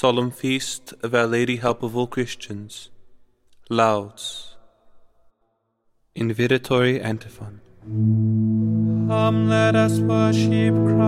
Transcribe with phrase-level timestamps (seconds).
[0.00, 2.88] Solemn Feast of Our Lady Help of All Christians.
[3.68, 4.54] Lauds.
[6.16, 7.60] Invitatory Antiphon.
[9.08, 11.00] Come, let us worship Christ,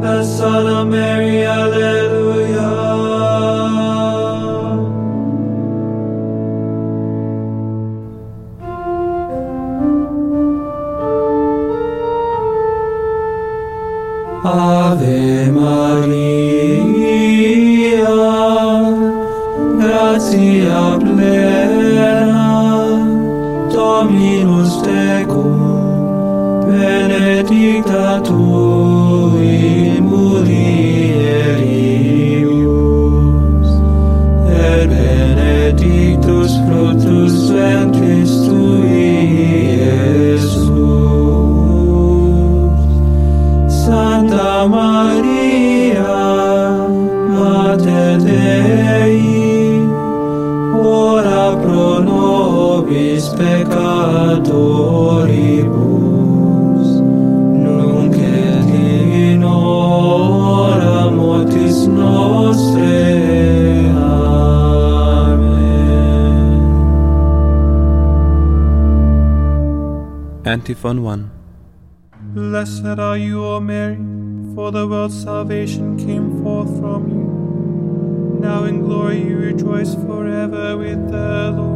[0.00, 1.44] the Son of Mary.
[1.44, 2.94] Alleluia.
[14.42, 15.23] Ave
[15.64, 16.20] Maria,
[19.80, 22.14] gratia plena,
[23.72, 25.56] Dominus tecum,
[26.68, 28.44] benedicta tu
[29.40, 30.50] in mulieribus,
[34.68, 40.13] et benedictus fructus ventris tui,
[70.54, 71.30] Antiphon 1.
[72.32, 73.96] Blessed are you, O Mary,
[74.54, 78.38] for the world's salvation came forth from you.
[78.40, 81.74] Now in glory you rejoice forever with the Lord.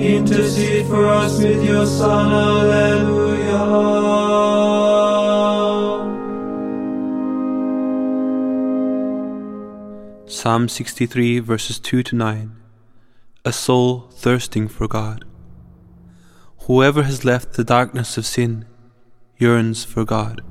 [0.00, 3.64] Intercede for us with your Son, Alleluia.
[10.28, 12.59] Psalm 63, verses 2 to 9.
[13.42, 15.24] A soul thirsting for God.
[16.66, 18.66] Whoever has left the darkness of sin
[19.38, 20.42] yearns for God.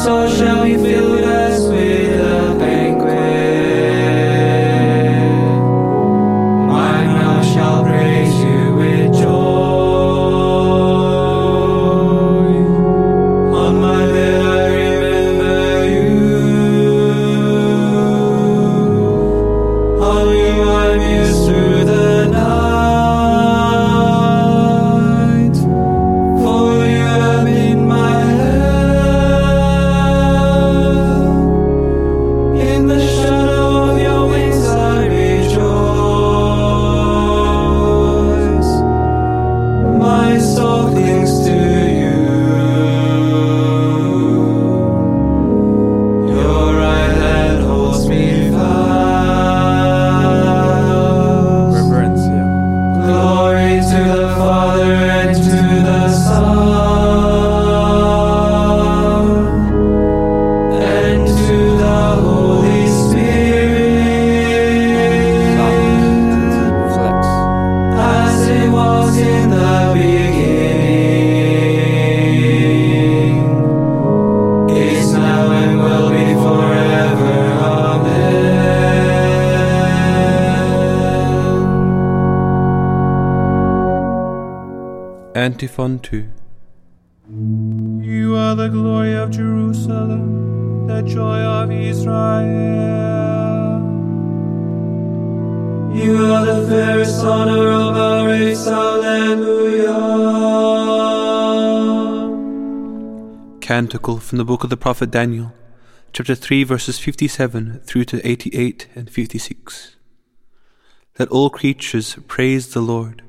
[0.00, 0.76] My soul shall be
[85.60, 86.26] Antiphon 2
[88.00, 92.16] You are the glory of Jerusalem, the joy of Israel.
[95.94, 99.98] You are the fairest honor of our race, Alleluia.
[103.60, 105.52] Canticle from the book of the prophet Daniel,
[106.14, 109.96] chapter 3, verses 57 through to 88 and 56.
[111.18, 113.24] Let all creatures praise the Lord.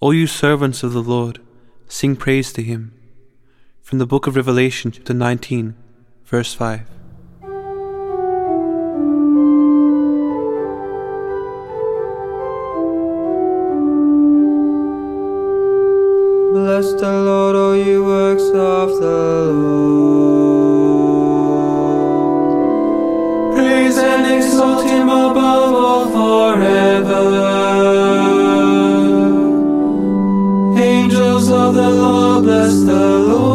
[0.00, 1.40] All you servants of the Lord,
[1.88, 2.92] sing praise to him.
[3.82, 5.74] From the book of Revelation, chapter 19,
[6.24, 6.82] verse 5.
[16.52, 20.28] Bless the Lord, all you works of the Lord.
[23.56, 26.06] Praise and exalt him above all
[26.54, 28.07] forever.
[31.72, 33.47] the Lord, bless the Lord.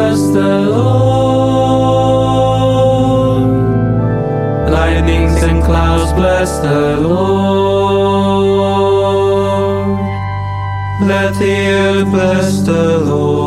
[0.00, 1.90] bless the Lord.
[4.76, 8.40] Lightnings and clouds bless the Lord.
[11.12, 13.40] Let the earth bless the Lord.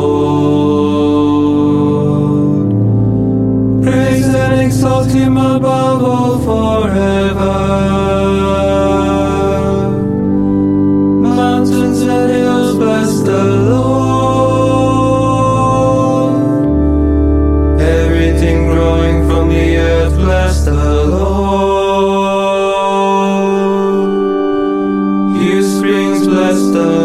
[3.84, 7.56] Praise and exalt him above all forever.
[11.36, 13.63] Mountains and hills bless the Lord.
[26.54, 27.03] just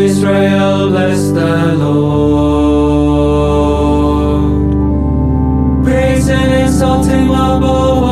[0.00, 3.00] Israel, bless the Lord.
[5.84, 8.09] Praise and exalt him above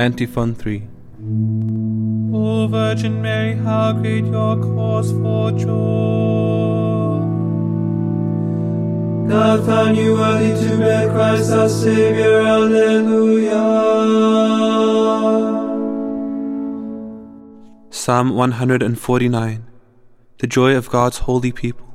[0.00, 0.82] Antiphon 3
[2.32, 7.18] O Virgin Mary, how great your cause for joy.
[9.28, 12.40] God found you worthy to bear Christ our Savior.
[12.40, 13.60] Alleluia.
[17.90, 19.66] Psalm 149
[20.38, 21.94] The joy of God's holy people.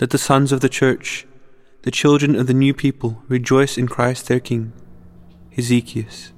[0.00, 1.26] Let the sons of the church,
[1.82, 4.72] the children of the new people, rejoice in Christ their King.
[5.58, 6.33] Ezekiel.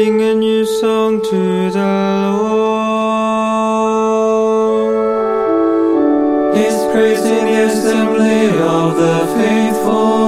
[0.00, 2.96] Sing a new song to the Lord.
[6.56, 10.19] His praising the assembly of the faithful.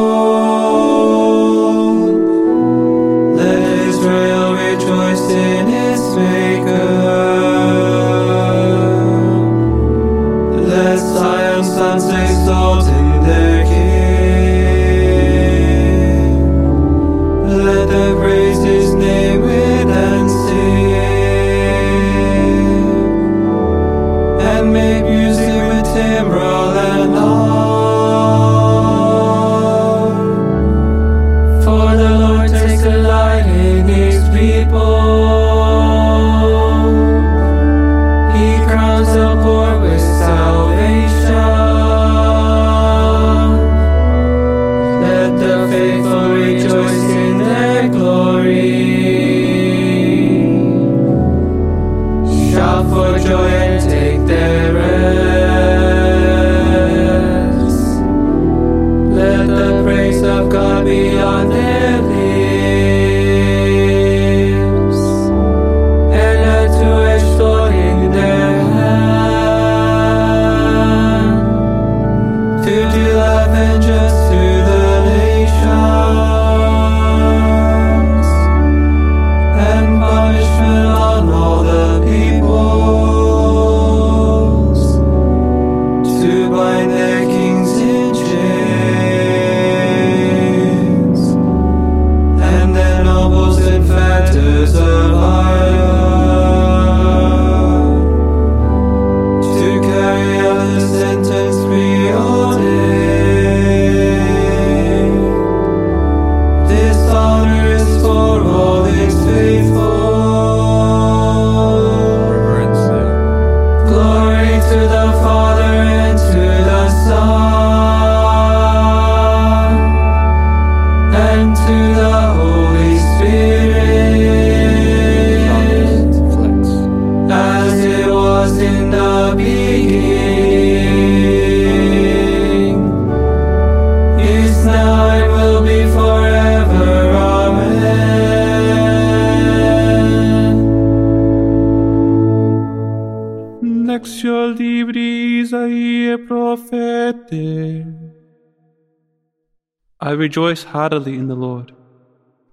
[150.02, 151.70] I rejoice heartily in the Lord.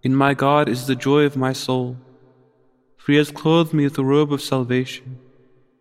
[0.04, 1.98] In my God is the joy of my soul.
[2.98, 5.18] For he has clothed me with a robe of salvation,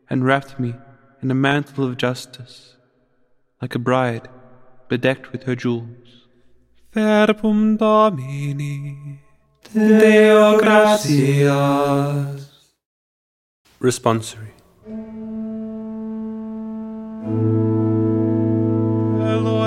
[0.09, 0.73] and wrapped me
[1.21, 2.77] in a mantle of justice,
[3.61, 4.29] like a bride
[4.89, 6.27] bedecked with her jewels.
[6.95, 9.21] Verbum Domini.
[9.75, 12.49] Deo gratias.
[13.79, 14.55] Responsory.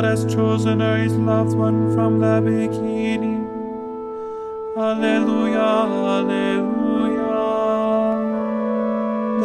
[0.02, 3.46] Lord has chosen her, his loved one from the beginning.
[4.76, 5.60] Alleluia,
[6.10, 7.36] Alleluia.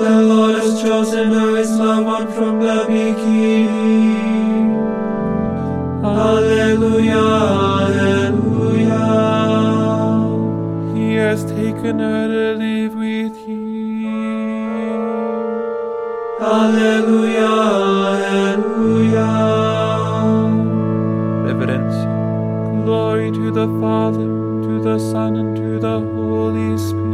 [0.01, 4.71] The Lord has chosen her, his loved one from the beginning.
[6.03, 7.27] Alleluia,
[7.83, 9.05] Alleluia.
[10.97, 14.07] He has taken her to live with him.
[16.41, 17.26] Alleluia.
[23.67, 24.27] The Father,
[24.65, 27.07] to the Son, and to the Holy Spirit.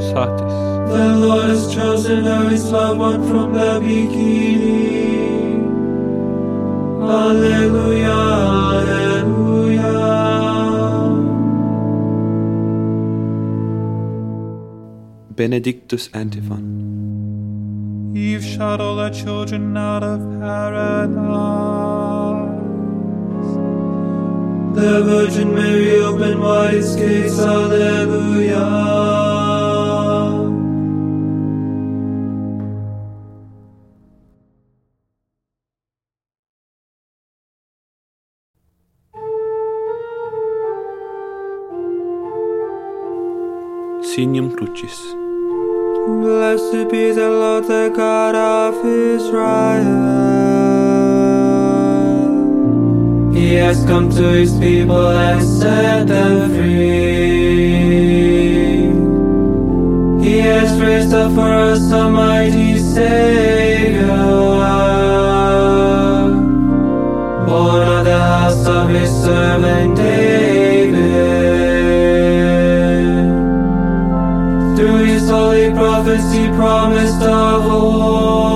[0.00, 0.56] Satis.
[0.92, 5.66] The Lord has chosen her, his loved one from the beginning.
[7.02, 8.20] Alleluia,
[8.78, 9.94] Alleluia.
[15.36, 16.66] Benedictus Antiphon.
[18.16, 21.97] Eve shut all her children out of paradise.
[24.74, 28.98] The Virgin Mary opened wide its gates, Alleluia.
[44.02, 45.14] Signum Crucis.
[46.22, 50.67] Blessed be the Lord, the God of Israel.
[53.38, 57.68] He has come to his people and set them free.
[60.28, 64.06] He has raised up for us a mighty Savior,
[67.46, 70.96] born of the house of his servant David.
[74.76, 78.47] Through his holy prophets he promised of old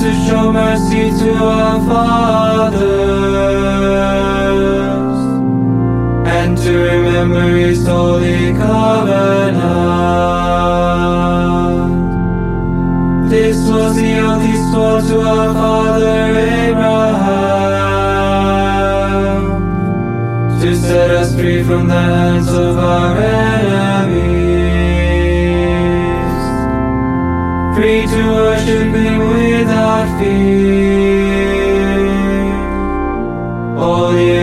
[0.00, 2.76] to show mercy to our fathers
[6.38, 9.56] and to remember his holy covenant.
[13.30, 17.46] This was the oath he swore to our father Abraham
[20.60, 23.05] to set us free from the hands of our
[28.66, 31.16] to worship him without fear.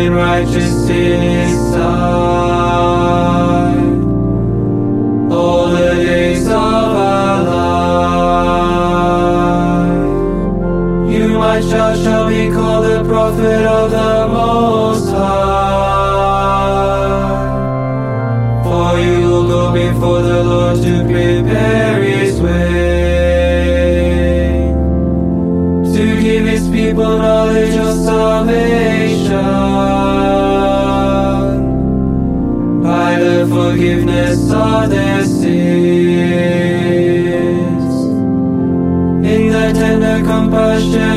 [0.09, 1.73] Righteous in His
[33.73, 35.43] forgiveness of their sins.
[39.31, 41.12] In the tender compassion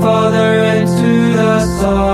[0.00, 2.13] Father and to the Son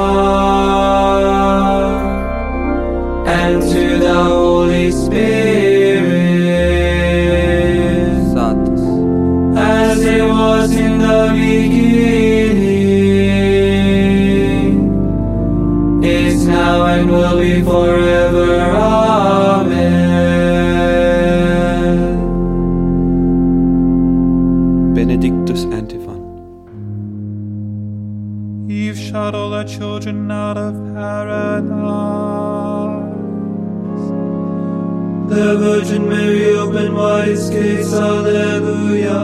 [36.81, 39.21] Mary opened wide its gates, Alleluia.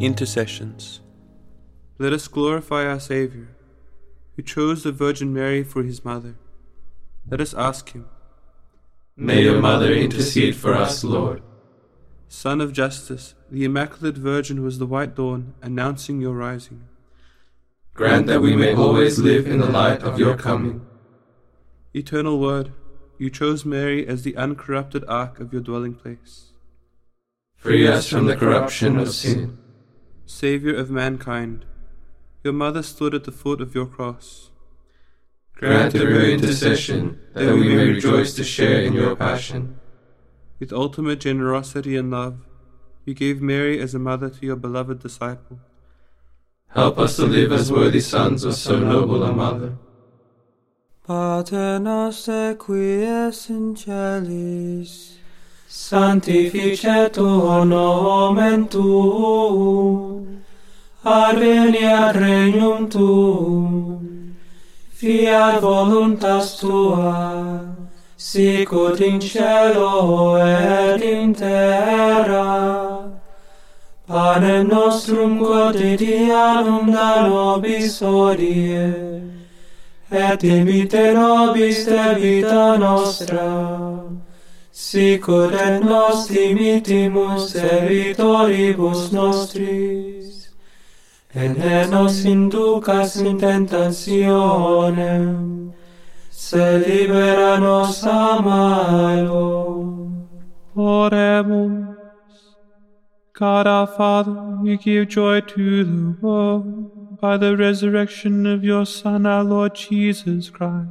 [0.00, 1.00] Intercessions.
[1.98, 3.48] Let us glorify our Saviour,
[4.36, 6.36] who chose the Virgin Mary for his mother.
[7.30, 8.06] Let us ask him,
[9.16, 11.42] May your mother intercede for us, Lord.
[12.28, 16.84] Sun of Justice, the Immaculate Virgin was the white dawn announcing your rising.
[17.94, 20.84] Grant that we may always live in the light of your coming.
[21.94, 22.72] Eternal Word,
[23.18, 26.52] you chose Mary as the uncorrupted ark of your dwelling place.
[27.56, 29.58] Free us from the corruption of sin.
[30.26, 31.64] Saviour of mankind,
[32.42, 34.50] your mother stood at the foot of your cross.
[35.54, 39.78] Grant through her intercession that we may rejoice to share in your passion.
[40.58, 42.38] With ultimate generosity and love,
[43.04, 45.60] you gave Mary as a mother to your beloved disciple.
[46.68, 49.78] Help us to live as worthy sons of so noble a mother.
[51.06, 55.18] Pater noster qui es in celis,
[55.68, 60.42] sanctificetur nomen tuum,
[61.04, 64.34] adveniat regnum tuum,
[64.94, 67.76] fiat voluntas tua,
[68.16, 73.12] sicut in cielo et in terra,
[74.08, 79.33] panem nostrum quotidianum da nobis odie,
[80.14, 84.02] et dimite nobis debita nostra,
[84.72, 90.48] sicut et nos dimitimus debitoribus nostris,
[91.34, 95.34] et ne nos inducas in tentationem,
[96.30, 99.74] se libera nos malo.
[100.76, 101.94] Oremus.
[103.40, 106.93] Our Father, you give joy to the world
[107.24, 110.90] by the resurrection of your Son, our Lord Jesus Christ.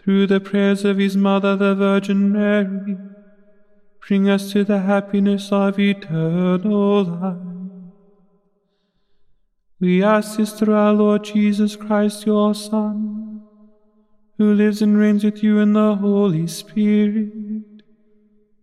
[0.00, 2.96] Through the prayers of his mother, the Virgin Mary,
[4.06, 7.82] bring us to the happiness of eternal life.
[9.80, 13.42] We ask this through our Lord Jesus Christ, your Son,
[14.36, 17.82] who lives and reigns with you in the Holy Spirit,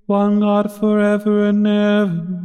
[0.05, 2.44] one God forever and ever.